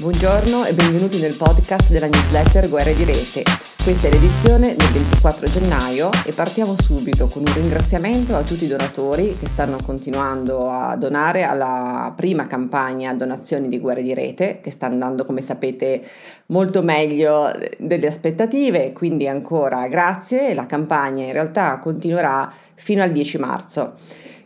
[0.00, 3.42] Buongiorno e benvenuti nel podcast della newsletter Guerre di Rete.
[3.82, 8.68] Questa è l'edizione del 24 gennaio e partiamo subito con un ringraziamento a tutti i
[8.68, 14.70] donatori che stanno continuando a donare alla prima campagna donazioni di Guerre di Rete che
[14.70, 16.00] sta andando come sapete
[16.46, 23.38] molto meglio delle aspettative, quindi ancora grazie, la campagna in realtà continuerà fino al 10
[23.38, 23.94] marzo.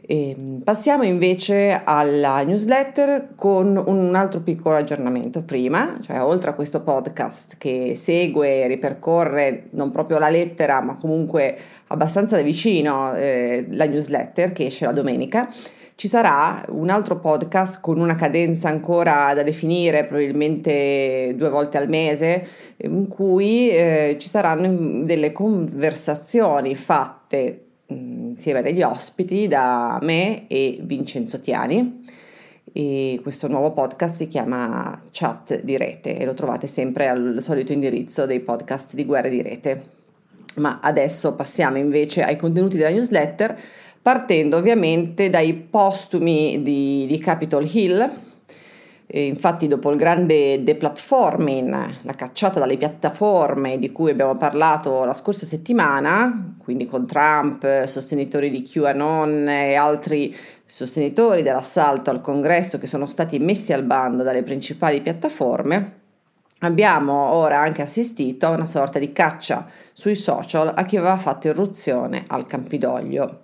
[0.04, 5.42] E ehm, passiamo invece alla newsletter con un altro piccolo aggiornamento.
[5.42, 11.56] Prima, cioè oltre a questo podcast che segue ripercorre non proprio la lettera ma comunque
[11.88, 15.48] abbastanza da vicino eh, la newsletter che esce la domenica,
[15.94, 21.88] ci sarà un altro podcast con una cadenza ancora da definire, probabilmente due volte al
[21.88, 22.44] mese,
[22.78, 27.66] in cui eh, ci saranno delle conversazioni fatte
[28.32, 32.00] insieme degli ospiti da me e Vincenzo Tiani.
[32.72, 37.72] E questo nuovo podcast si chiama Chat di Rete e lo trovate sempre al solito
[37.72, 39.84] indirizzo dei podcast di Guerre di Rete.
[40.56, 43.58] Ma adesso passiamo invece ai contenuti della newsletter,
[44.00, 48.10] partendo ovviamente dai postumi di, di Capitol Hill,
[49.20, 55.44] infatti dopo il grande deplatforming, la cacciata dalle piattaforme di cui abbiamo parlato la scorsa
[55.44, 63.06] settimana, quindi con Trump, sostenitori di QAnon e altri sostenitori dell'assalto al congresso che sono
[63.06, 66.00] stati messi al bando dalle principali piattaforme,
[66.60, 71.48] abbiamo ora anche assistito a una sorta di caccia sui social a chi aveva fatto
[71.48, 73.40] irruzione al Campidoglio.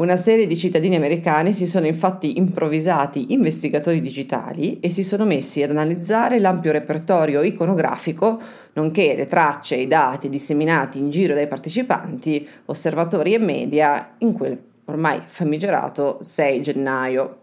[0.00, 5.62] Una serie di cittadini americani si sono infatti improvvisati investigatori digitali e si sono messi
[5.62, 8.40] ad analizzare l'ampio repertorio iconografico,
[8.72, 14.32] nonché le tracce e i dati disseminati in giro dai partecipanti, osservatori e media in
[14.32, 17.40] quel ormai famigerato 6 gennaio.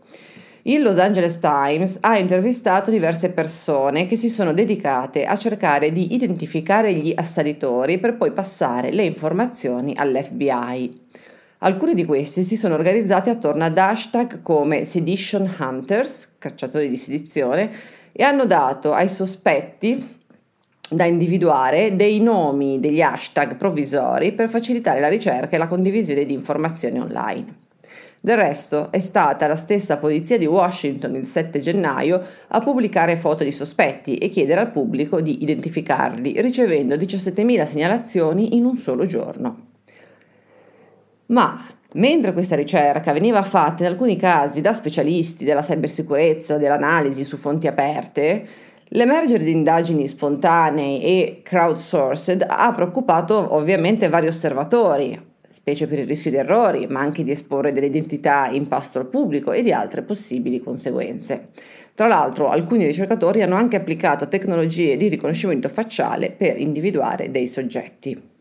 [0.64, 6.16] Il Los Angeles Times ha intervistato diverse persone che si sono dedicate a cercare di
[6.16, 11.06] identificare gli assalitori per poi passare le informazioni all'FBI.
[11.60, 17.72] Alcuni di questi si sono organizzati attorno ad hashtag come Sedition Hunters, cacciatori di sedizione,
[18.12, 20.16] e hanno dato ai sospetti
[20.88, 26.34] da individuare dei nomi degli hashtag provvisori per facilitare la ricerca e la condivisione di
[26.34, 27.56] informazioni online.
[28.22, 33.44] Del resto è stata la stessa polizia di Washington il 7 gennaio a pubblicare foto
[33.44, 39.67] di sospetti e chiedere al pubblico di identificarli, ricevendo 17.000 segnalazioni in un solo giorno.
[41.28, 47.38] Ma mentre questa ricerca veniva fatta in alcuni casi da specialisti della cybersicurezza, dell'analisi su
[47.38, 56.00] fonti aperte, L'emergere di indagini spontanee e crowdsourced ha preoccupato ovviamente vari osservatori, specie per
[56.00, 59.62] il rischio di errori, ma anche di esporre delle identità in pasto al pubblico e
[59.62, 61.50] di altre possibili conseguenze.
[61.94, 68.37] Tra l'altro, alcuni ricercatori hanno anche applicato tecnologie di riconoscimento facciale per individuare dei soggetti.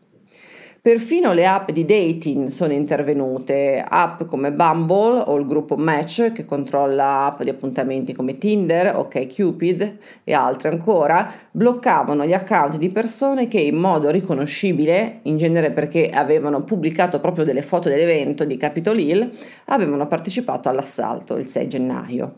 [0.87, 6.45] Perfino le app di dating sono intervenute, app come Bumble o il gruppo Match che
[6.45, 13.49] controlla app di appuntamenti come Tinder, OkCupid e altre ancora, bloccavano gli account di persone
[13.49, 18.97] che in modo riconoscibile, in genere perché avevano pubblicato proprio delle foto dell'evento di Capitol
[18.97, 19.29] Hill,
[19.65, 22.35] avevano partecipato all'assalto il 6 gennaio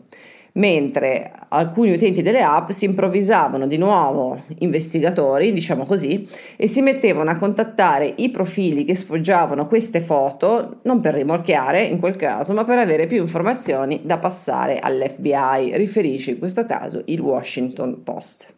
[0.54, 7.30] mentre alcuni utenti delle app si improvvisavano di nuovo investigatori, diciamo così, e si mettevano
[7.30, 12.64] a contattare i profili che sfoggiavano queste foto, non per rimorchiare in quel caso, ma
[12.64, 18.54] per avere più informazioni da passare all'FBI, riferisce in questo caso il Washington Post.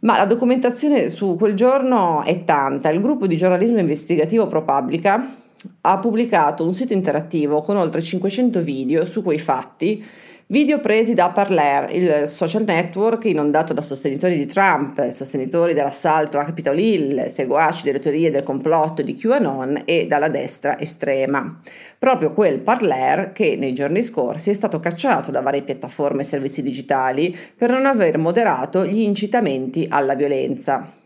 [0.00, 2.90] Ma la documentazione su quel giorno è tanta.
[2.90, 5.34] Il gruppo di giornalismo investigativo ProPublica
[5.80, 10.04] ha pubblicato un sito interattivo con oltre 500 video su quei fatti
[10.48, 16.44] Video presi da Parler, il social network inondato da sostenitori di Trump, sostenitori dell'assalto a
[16.44, 21.60] Capitol Hill, seguaci delle teorie del complotto di QAnon e dalla destra estrema.
[21.98, 26.62] Proprio quel Parler che nei giorni scorsi è stato cacciato da varie piattaforme e servizi
[26.62, 31.05] digitali per non aver moderato gli incitamenti alla violenza.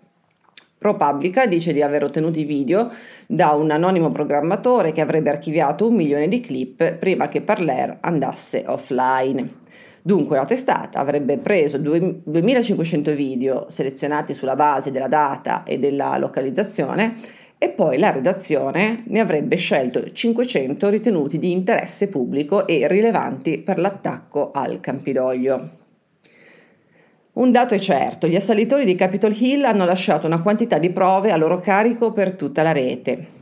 [0.81, 2.91] ProPublica dice di aver ottenuto i video
[3.27, 8.65] da un anonimo programmatore che avrebbe archiviato un milione di clip prima che Parler andasse
[8.67, 9.59] offline.
[10.01, 17.15] Dunque la testata avrebbe preso 2500 video selezionati sulla base della data e della localizzazione
[17.59, 23.79] e poi la redazione ne avrebbe scelto 500 ritenuti di interesse pubblico e rilevanti per
[23.79, 25.80] l'attacco al Campidoglio.
[27.33, 31.31] Un dato è certo, gli assalitori di Capitol Hill hanno lasciato una quantità di prove
[31.31, 33.39] a loro carico per tutta la rete.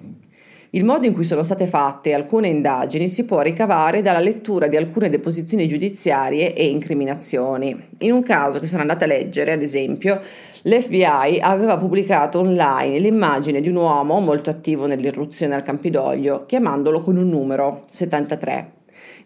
[0.70, 4.76] Il modo in cui sono state fatte alcune indagini si può ricavare dalla lettura di
[4.76, 7.74] alcune deposizioni giudiziarie e incriminazioni.
[8.00, 10.20] In un caso che sono andata a leggere, ad esempio,
[10.64, 17.16] l'FBI aveva pubblicato online l'immagine di un uomo molto attivo nell'irruzione al Campidoglio, chiamandolo con
[17.16, 18.77] un numero 73.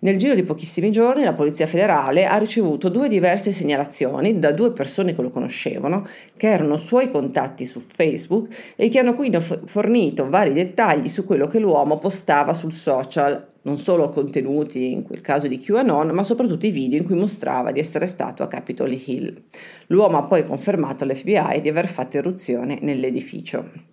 [0.04, 4.72] Nel giro di pochissimi giorni la Polizia federale ha ricevuto due diverse segnalazioni da due
[4.72, 6.04] persone che lo conoscevano,
[6.36, 11.46] che erano suoi contatti su Facebook e che hanno quindi fornito vari dettagli su quello
[11.46, 16.66] che l'uomo postava sul social, non solo contenuti in quel caso di QAnon, ma soprattutto
[16.66, 19.40] i video in cui mostrava di essere stato a Capitol Hill.
[19.86, 23.91] L'uomo ha poi confermato all'FBI di aver fatto irruzione nell'edificio.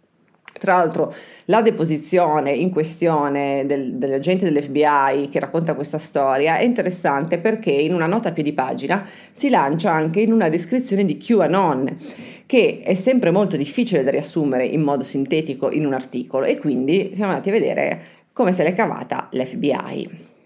[0.58, 1.14] Tra l'altro
[1.46, 7.94] la deposizione in questione del, dell'agente dell'FBI che racconta questa storia è interessante perché in
[7.94, 11.98] una nota a piedi pagina si lancia anche in una descrizione di QAnon
[12.46, 17.12] che è sempre molto difficile da riassumere in modo sintetico in un articolo e quindi
[17.14, 18.02] siamo andati a vedere
[18.34, 20.39] come se l'è cavata l'FBI.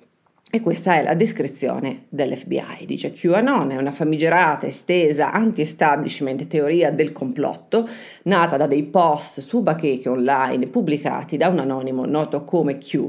[0.55, 2.85] E questa è la descrizione dell'FBI.
[2.85, 7.89] Dice QAnon è una famigerata, estesa, anti-establishment teoria del complotto,
[8.25, 13.03] nata da dei post su bacheche online pubblicati da un anonimo noto come Q.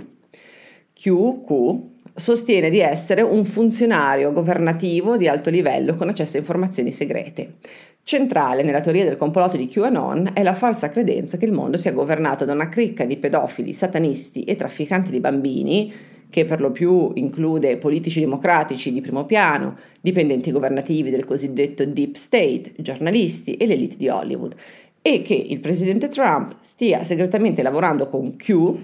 [0.94, 1.82] QQ
[2.14, 7.56] sostiene di essere un funzionario governativo di alto livello con accesso a informazioni segrete.
[8.04, 11.92] Centrale nella teoria del complotto di QAnon è la falsa credenza che il mondo sia
[11.92, 17.12] governato da una cricca di pedofili, satanisti e trafficanti di bambini, che per lo più
[17.14, 23.96] include politici democratici di primo piano, dipendenti governativi del cosiddetto deep state, giornalisti e l'elite
[23.96, 24.52] di Hollywood,
[25.00, 28.74] e che il presidente Trump stia segretamente lavorando con Q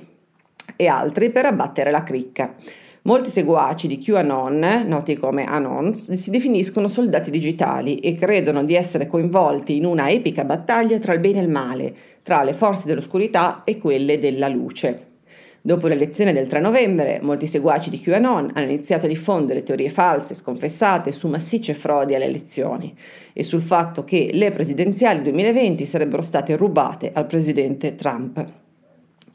[0.77, 2.55] e altri per abbattere la cricca.
[3.03, 9.09] Molti seguaci di QAnon, noti come Anons, si definiscono soldati digitali e credono di essere
[9.09, 13.63] coinvolti in una epica battaglia tra il bene e il male, tra le forze dell'oscurità
[13.65, 15.09] e quelle della luce.
[15.63, 20.35] Dopo l'elezione del 3 novembre, molti seguaci di QAnon hanno iniziato a diffondere teorie false
[20.35, 22.97] sconfessate su massicce frodi alle elezioni
[23.35, 28.43] e sul fatto che le presidenziali 2020 sarebbero state rubate al presidente Trump.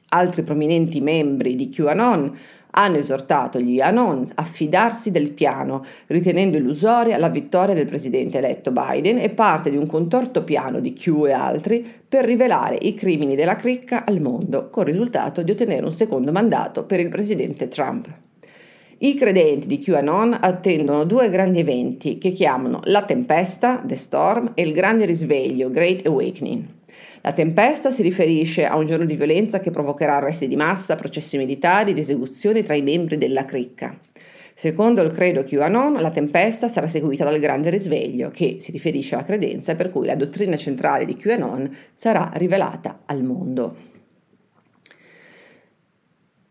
[0.09, 2.35] Altri prominenti membri di QAnon
[2.75, 8.71] hanno esortato gli Anons a fidarsi del piano, ritenendo illusoria la vittoria del presidente eletto
[8.71, 13.35] Biden e parte di un contorto piano di Q e altri per rivelare i crimini
[13.35, 17.67] della cricca al mondo, con il risultato di ottenere un secondo mandato per il presidente
[17.67, 18.07] Trump.
[18.97, 24.61] I credenti di QAnon attendono due grandi eventi che chiamano la tempesta, The Storm, e
[24.61, 26.63] il grande risveglio, Great Awakening.
[27.25, 31.37] La tempesta si riferisce a un giorno di violenza che provocherà arresti di massa, processi
[31.37, 33.99] militari ed esecuzioni tra i membri della cricca.
[34.53, 39.23] Secondo il credo QAnon, la tempesta sarà seguita dal grande risveglio, che si riferisce alla
[39.23, 43.94] credenza per cui la dottrina centrale di QAnon sarà rivelata al mondo.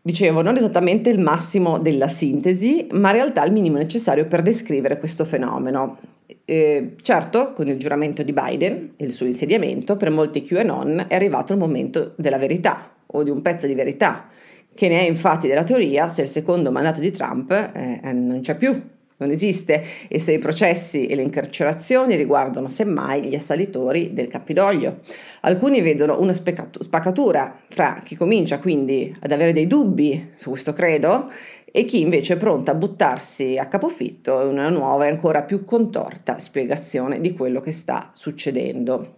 [0.05, 4.99] Dicevo, non esattamente il massimo della sintesi, ma in realtà il minimo necessario per descrivere
[4.99, 5.97] questo fenomeno.
[6.45, 11.15] Eh, certo, con il giuramento di Biden e il suo insediamento, per molti QAnon è
[11.15, 14.27] arrivato il momento della verità o di un pezzo di verità,
[14.75, 18.41] che ne è infatti della teoria se il secondo mandato di Trump eh, eh non
[18.41, 18.79] c'è più,
[19.17, 24.99] non esiste e se i processi e le incarcerazioni riguardano semmai gli assalitori del Campidoglio.
[25.41, 31.31] Alcuni vedono una spaccatura fra chi comincia quindi ad avere dei dubbi su questo credo
[31.65, 35.65] e chi invece è pronto a buttarsi a capofitto in una nuova e ancora più
[35.65, 39.15] contorta spiegazione di quello che sta succedendo.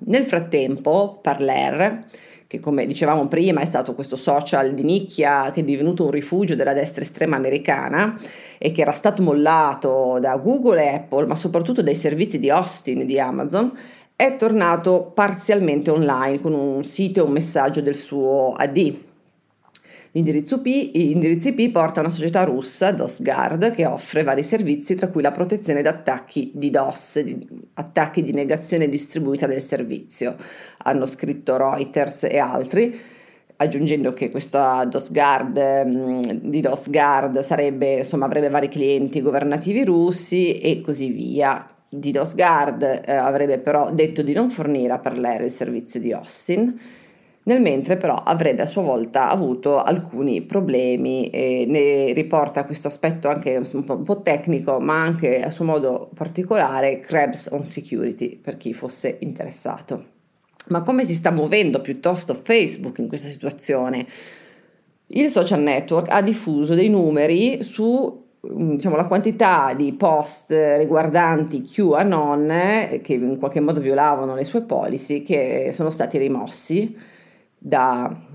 [0.00, 2.04] Nel frattempo, Parler,
[2.48, 6.56] che come dicevamo prima è stato questo social di nicchia che è divenuto un rifugio
[6.56, 8.18] della destra estrema americana
[8.56, 13.04] e che era stato mollato da Google e Apple, ma soprattutto dai servizi di Austin
[13.04, 13.70] di Amazon,
[14.16, 18.98] è tornato parzialmente online con un sito e un messaggio del suo AD,
[20.12, 25.08] L'indirizzo, P, l'indirizzo IP porta a una società russa, DOSGuard, che offre vari servizi, tra
[25.08, 30.34] cui la protezione da attacchi di DOS, di, attacchi di negazione distribuita del servizio.
[30.84, 33.16] Hanno scritto Reuters e altri
[33.60, 40.80] aggiungendo che questa DOSGuard mm, di DOSGuard sarebbe, insomma, avrebbe vari clienti governativi russi e
[40.80, 41.66] così via.
[41.90, 46.78] Di DOSGuard eh, avrebbe però detto di non fornire a Parler il servizio di Austin
[47.48, 53.28] nel mentre però avrebbe a sua volta avuto alcuni problemi e ne riporta questo aspetto
[53.28, 58.74] anche un po', tecnico ma anche a suo modo particolare Krebs on Security per chi
[58.74, 60.04] fosse interessato.
[60.68, 64.06] Ma come si sta muovendo piuttosto Facebook in questa situazione?
[65.06, 71.62] Il social network ha diffuso dei numeri su mm, diciamo, la quantità di post riguardanti
[71.62, 77.16] QAnon che in qualche modo violavano le sue policy che sono stati rimossi
[77.58, 78.26] da,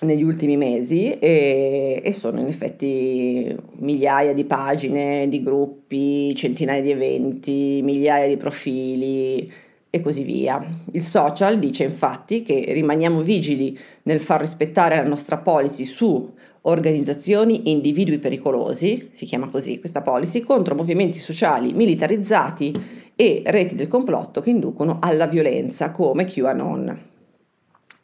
[0.00, 6.90] negli ultimi mesi e, e, sono in effetti migliaia di pagine, di gruppi, centinaia di
[6.90, 9.50] eventi, migliaia di profili
[9.88, 10.62] e così via.
[10.92, 17.62] Il social dice infatti che rimaniamo vigili nel far rispettare la nostra policy su organizzazioni
[17.62, 22.74] e individui pericolosi, si chiama così questa policy, contro movimenti sociali militarizzati
[23.14, 27.14] e reti del complotto che inducono alla violenza come QAnon.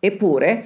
[0.04, 0.64] Eppure,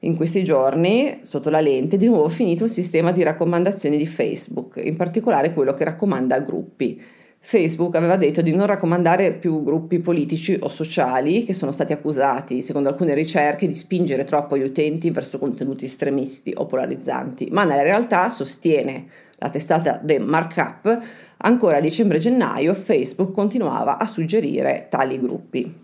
[0.00, 4.06] in questi giorni, sotto la lente, è di nuovo finito il sistema di raccomandazioni di
[4.06, 6.98] Facebook, in particolare quello che raccomanda a gruppi.
[7.40, 12.62] Facebook aveva detto di non raccomandare più gruppi politici o sociali che sono stati accusati,
[12.62, 17.82] secondo alcune ricerche, di spingere troppo gli utenti verso contenuti estremisti o polarizzanti, ma nella
[17.82, 19.04] realtà sostiene
[19.36, 21.00] la testata The Markup,
[21.36, 25.83] ancora a dicembre-gennaio Facebook continuava a suggerire tali gruppi.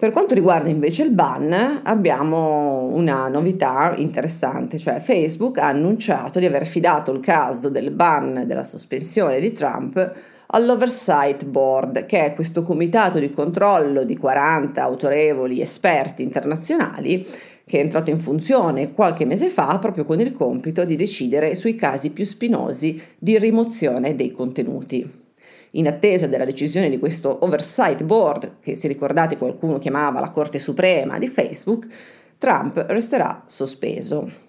[0.00, 6.46] Per quanto riguarda invece il ban, abbiamo una novità interessante, cioè Facebook ha annunciato di
[6.46, 10.14] aver fidato il caso del ban della sospensione di Trump
[10.46, 17.26] all'Oversight Board, che è questo comitato di controllo di 40 autorevoli esperti internazionali
[17.66, 21.74] che è entrato in funzione qualche mese fa proprio con il compito di decidere sui
[21.76, 25.19] casi più spinosi di rimozione dei contenuti
[25.72, 30.58] in attesa della decisione di questo Oversight Board, che se ricordate qualcuno chiamava la Corte
[30.58, 31.86] Suprema di Facebook,
[32.38, 34.48] Trump resterà sospeso.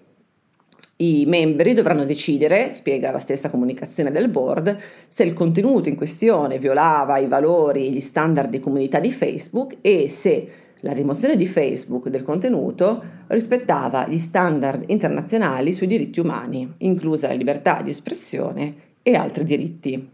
[0.96, 4.76] I membri dovranno decidere, spiega la stessa comunicazione del board,
[5.08, 9.78] se il contenuto in questione violava i valori e gli standard di comunità di Facebook
[9.80, 10.48] e se
[10.84, 17.34] la rimozione di Facebook del contenuto rispettava gli standard internazionali sui diritti umani, inclusa la
[17.34, 20.08] libertà di espressione e altri diritti.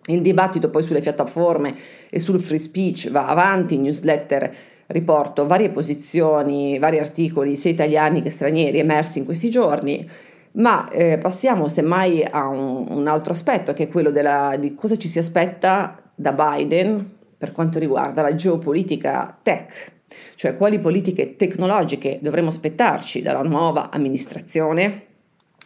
[0.08, 1.76] Il dibattito poi sulle piattaforme
[2.10, 4.54] e sul free speech va avanti, newsletter
[4.88, 10.08] riporto varie posizioni, vari articoli, sia italiani che stranieri, emersi in questi giorni,
[10.54, 14.96] ma eh, passiamo semmai a un, un, altro aspetto, che è quello della, di cosa
[14.96, 19.92] ci si aspetta da Biden per quanto riguarda la geopolitica tech,
[20.36, 25.04] cioè quali politiche tecnologiche dovremmo aspettarci dalla nuova amministrazione.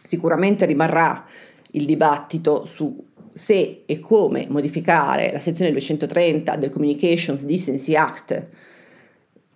[0.02, 1.24] Sicuramente rimarrà
[1.72, 3.09] il dibattito su
[3.40, 8.48] se e come modificare la sezione 230 del Communications Decency Act,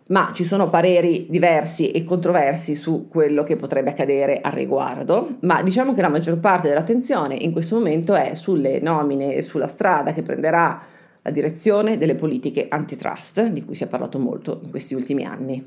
[0.08, 5.62] ma ci sono pareri diversi e controversi su quello che potrebbe accadere al riguardo, ma
[5.62, 10.14] diciamo che la maggior parte dell'attenzione in questo momento è sulle nomine e sulla strada
[10.14, 10.80] che prenderà
[11.20, 15.62] la direzione delle politiche antitrust, di cui si è parlato molto in questi ultimi anni.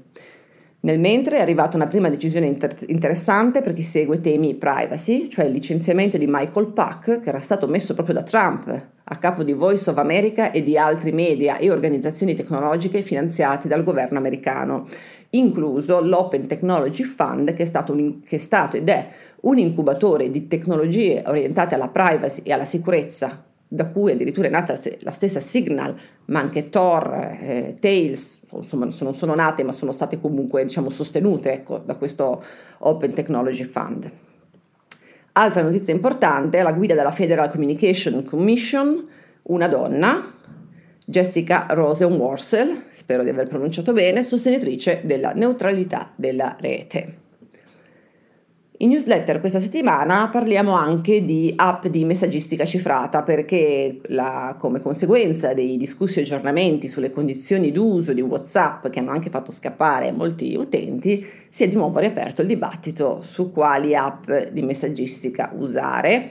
[0.79, 5.46] Nel mentre è arrivata una prima decisione inter- interessante per chi segue temi privacy, cioè
[5.46, 9.53] il licenziamento di Michael Puck, che era stato messo proprio da Trump a capo di
[9.53, 14.86] Voice of America e di altri media e organizzazioni tecnologiche finanziati dal governo americano,
[15.31, 19.07] incluso l'Open Technology Fund, che è stato, un, che è stato ed è
[19.41, 24.79] un incubatore di tecnologie orientate alla privacy e alla sicurezza da cui addirittura è nata
[25.00, 25.95] la stessa Signal,
[26.25, 31.51] ma anche Tor, eh, Tails, insomma non sono nate ma sono state comunque diciamo, sostenute
[31.51, 32.43] ecco, da questo
[32.79, 34.12] Open Technology Fund.
[35.33, 39.07] Altra notizia importante la guida della Federal Communication Commission,
[39.43, 40.33] una donna,
[41.05, 47.25] Jessica Rosen-Worsel, spero di aver pronunciato bene, sostenitrice della neutralità della rete.
[48.79, 55.55] In newsletter questa settimana parliamo anche di app di messaggistica cifrata perché la, come conseguenza
[55.55, 61.25] dei discussi aggiornamenti sulle condizioni d'uso di WhatsApp che hanno anche fatto scappare molti utenti,
[61.50, 66.29] si è di nuovo riaperto il dibattito su quali app di messaggistica usare.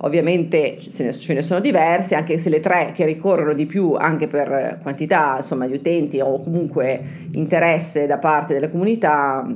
[0.00, 4.80] Ovviamente ce ne sono diverse, anche se le tre che ricorrono di più anche per
[4.82, 9.48] quantità insomma, di utenti o comunque interesse da parte delle comunità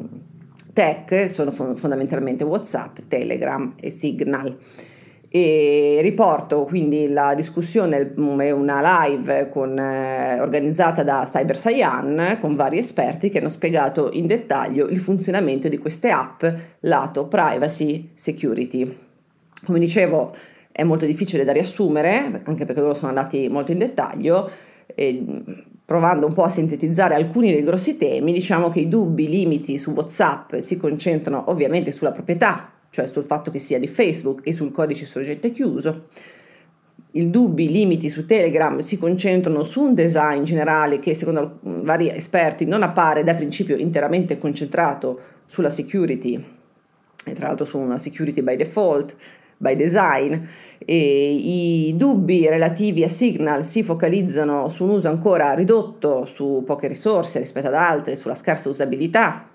[0.72, 4.56] tech sono fondamentalmente WhatsApp, Telegram e Signal.
[5.32, 13.30] E riporto quindi la discussione, una live con, eh, organizzata da Cyber con vari esperti
[13.30, 16.44] che hanno spiegato in dettaglio il funzionamento di queste app
[16.80, 18.98] lato privacy security.
[19.64, 20.34] Come dicevo,
[20.72, 24.50] è molto difficile da riassumere, anche perché loro sono andati molto in dettaglio.
[24.92, 25.24] E
[25.90, 29.76] provando un po' a sintetizzare alcuni dei grossi temi, diciamo che i dubbi, i limiti
[29.76, 34.52] su WhatsApp si concentrano ovviamente sulla proprietà, cioè sul fatto che sia di Facebook e
[34.52, 36.06] sul codice sorgente chiuso.
[37.10, 42.08] I dubbi, i limiti su Telegram si concentrano su un design generale che secondo vari
[42.08, 46.40] esperti non appare da principio interamente concentrato sulla security,
[47.24, 49.16] e tra l'altro su una security by default,
[49.60, 50.34] by design.
[50.78, 56.88] E I dubbi relativi a Signal si focalizzano su un uso ancora ridotto su poche
[56.88, 59.50] risorse rispetto ad altre, sulla scarsa usabilità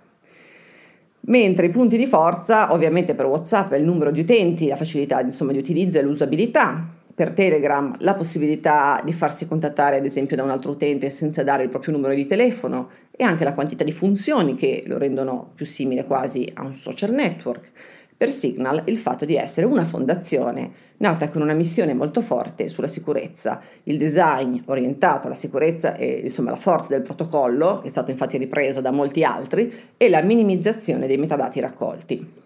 [1.27, 5.21] Mentre i punti di forza, ovviamente per WhatsApp, è il numero di utenti, la facilità
[5.21, 6.88] insomma, di utilizzo e l'usabilità.
[7.15, 11.63] Per Telegram la possibilità di farsi contattare ad esempio da un altro utente senza dare
[11.63, 15.65] il proprio numero di telefono e anche la quantità di funzioni che lo rendono più
[15.65, 17.71] simile quasi a un social network.
[18.17, 22.88] Per Signal il fatto di essere una fondazione nata con una missione molto forte sulla
[22.88, 28.12] sicurezza, il design orientato alla sicurezza e insomma la forza del protocollo, che è stato
[28.12, 32.43] infatti ripreso da molti altri, e la minimizzazione dei metadati raccolti.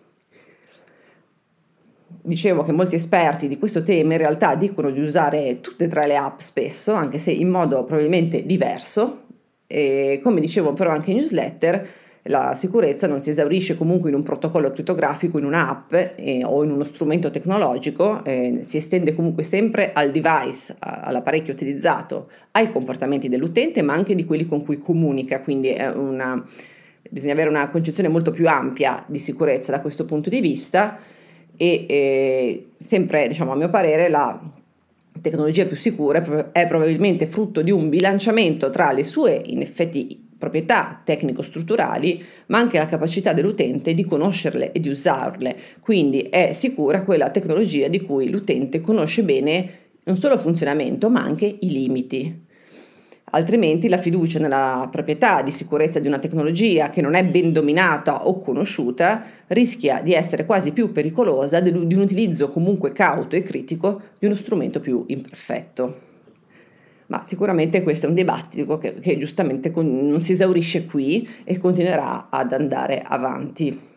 [2.22, 6.08] Dicevo che molti esperti di questo tema in realtà dicono di usare tutte e tre
[6.08, 9.26] le app spesso, anche se in modo probabilmente diverso,
[9.68, 11.88] e come dicevo però anche in newsletter,
[12.30, 16.72] la sicurezza non si esaurisce comunque in un protocollo crittografico, in un'app eh, o in
[16.72, 23.30] uno strumento tecnologico, eh, si estende comunque sempre al device, a, all'apparecchio utilizzato, ai comportamenti
[23.30, 26.44] dell'utente, ma anche di quelli con cui comunica, quindi una,
[27.10, 31.00] bisogna avere una concezione molto più ampia di sicurezza da questo punto di vista.
[31.58, 34.40] E eh, sempre, diciamo, a mio parere, la
[35.20, 41.02] tecnologia più sicura è probabilmente frutto di un bilanciamento tra le sue, in effetti, proprietà
[41.04, 45.56] tecnico-strutturali, ma anche la capacità dell'utente di conoscerle e di usarle.
[45.82, 49.70] Quindi è sicura quella tecnologia di cui l'utente conosce bene
[50.06, 52.48] non solo il funzionamento, ma anche i limiti.
[53.32, 58.26] Altrimenti la fiducia nella proprietà di sicurezza di una tecnologia che non è ben dominata
[58.26, 64.02] o conosciuta rischia di essere quasi più pericolosa di un utilizzo comunque cauto e critico
[64.18, 66.08] di uno strumento più imperfetto
[67.10, 71.58] ma sicuramente questo è un dibattito che, che giustamente con, non si esaurisce qui e
[71.58, 73.88] continuerà ad andare avanti.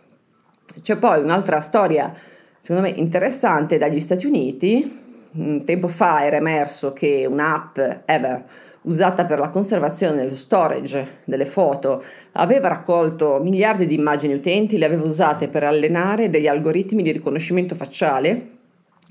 [0.81, 2.14] C'è poi un'altra storia,
[2.59, 5.00] secondo me, interessante dagli Stati Uniti.
[5.33, 8.45] Un tempo fa era emerso che un'app, Ever,
[8.83, 12.02] usata per la conservazione dello storage delle foto,
[12.33, 17.75] aveva raccolto miliardi di immagini utenti, le aveva usate per allenare degli algoritmi di riconoscimento
[17.75, 18.47] facciale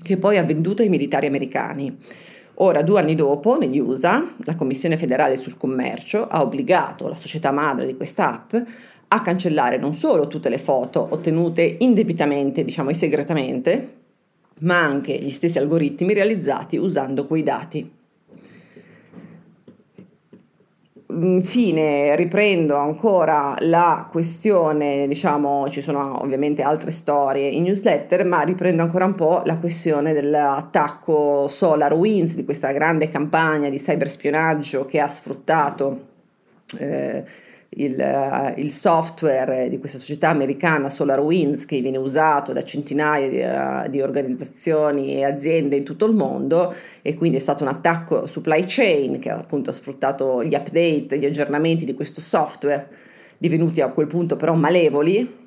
[0.02, 1.96] che poi ha venduto ai militari americani.
[2.56, 7.50] Ora, due anni dopo, negli USA, la Commissione federale sul commercio ha obbligato la società
[7.50, 8.54] madre di questa app
[9.08, 13.94] a cancellare non solo tutte le foto ottenute indebitamente, diciamo e segretamente,
[14.60, 17.90] ma anche gli stessi algoritmi realizzati usando quei dati.
[21.20, 28.82] Infine riprendo ancora la questione, diciamo, ci sono ovviamente altre storie in newsletter, ma riprendo
[28.82, 35.08] ancora un po' la questione dell'attacco SolarWinds, di questa grande campagna di cyberspionaggio che ha
[35.08, 36.06] sfruttato
[36.78, 37.24] eh,
[37.74, 43.40] il, uh, il, software di questa società americana SolarWinds che viene usato da centinaia di,
[43.40, 48.26] uh, di, organizzazioni e aziende in tutto il mondo e quindi è stato un attacco
[48.26, 52.88] supply chain che appunto ha sfruttato gli update, gli aggiornamenti di questo software
[53.38, 55.40] divenuti a quel punto però malevoli.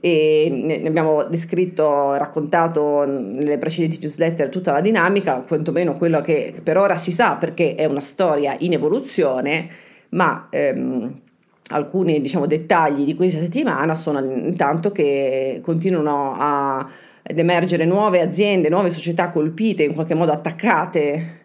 [0.00, 6.76] E ne abbiamo descritto, raccontato nelle precedenti newsletter tutta la dinamica, quantomeno quello che per
[6.76, 9.66] ora si sa perché è una storia in evoluzione,
[10.10, 11.22] ma ehm,
[11.68, 18.68] alcuni diciamo, dettagli di questa settimana sono intanto che continuano a, ad emergere nuove aziende,
[18.68, 21.42] nuove società colpite, in qualche modo attaccate.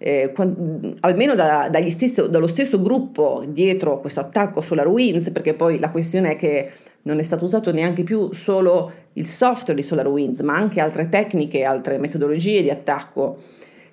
[0.00, 5.78] Eh, quando, almeno da, stesso, dallo stesso gruppo dietro questo attacco sulla Ruins, perché poi
[5.78, 6.70] la questione è che
[7.02, 11.64] non è stato usato neanche più solo il software di SolarWinds, ma anche altre tecniche,
[11.64, 13.38] altre metodologie di attacco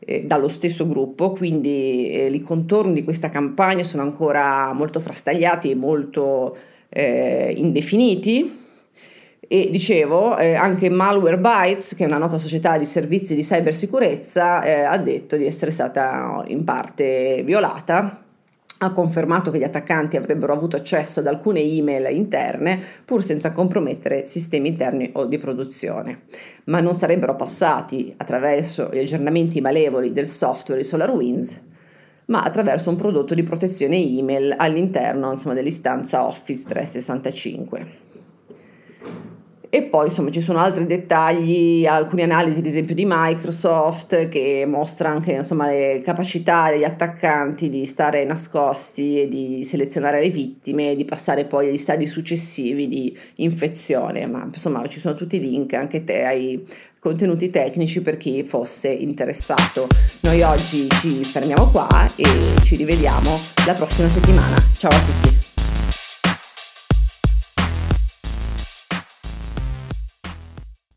[0.06, 5.72] eh, dallo stesso gruppo, quindi eh, i contorni di questa campagna sono ancora molto frastagliati
[5.72, 6.56] e molto
[6.90, 8.64] eh, indefiniti.
[9.48, 14.82] E dicevo, eh, anche Malwarebytes, che è una nota società di servizi di cybersicurezza, eh,
[14.82, 18.25] ha detto di essere stata in parte violata
[18.78, 24.26] ha confermato che gli attaccanti avrebbero avuto accesso ad alcune email interne pur senza compromettere
[24.26, 26.24] sistemi interni o di produzione,
[26.66, 31.62] ma non sarebbero passati attraverso gli aggiornamenti malevoli del software di SolarWinds,
[32.26, 38.05] ma attraverso un prodotto di protezione email all'interno insomma, dell'istanza Office 365.
[39.76, 45.10] E poi insomma ci sono altri dettagli, alcune analisi ad esempio di Microsoft che mostra
[45.10, 50.96] anche insomma, le capacità degli attaccanti di stare nascosti e di selezionare le vittime e
[50.96, 54.26] di passare poi agli stadi successivi di infezione.
[54.28, 56.66] Ma insomma ci sono tutti i link anche te ai
[56.98, 59.90] contenuti tecnici per chi fosse interessato.
[60.22, 62.24] Noi oggi ci fermiamo qua e
[62.64, 63.30] ci rivediamo
[63.66, 64.56] la prossima settimana.
[64.78, 65.45] Ciao a tutti!